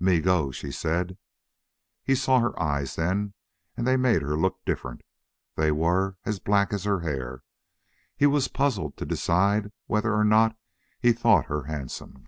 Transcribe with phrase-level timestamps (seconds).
[0.00, 1.16] "Me go," she said.
[2.02, 3.34] He saw her eyes then,
[3.76, 5.02] and they made her look different.
[5.54, 7.44] They were as black as her hair.
[8.16, 10.58] He was puzzled to decide whether or not
[10.98, 12.26] he thought her handsome.